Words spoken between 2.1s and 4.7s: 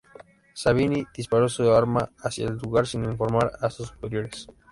hacia el lugar sin informar a su superiores.